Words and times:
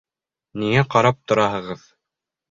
Ниңә 0.61 0.83
ҡарап 0.95 1.19
тораһығыҙ? 1.31 1.85